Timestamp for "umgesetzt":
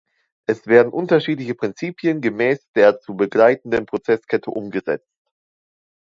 4.49-5.05